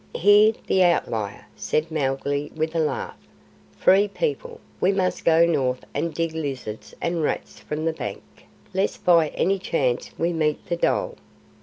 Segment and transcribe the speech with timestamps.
[0.15, 3.19] "Hear the Outlier!" said Mowgli with a laugh.
[3.77, 8.23] "Free People, we must go north and dig lizards and rats from the bank,
[8.73, 11.17] lest by any chance we meet the dhole.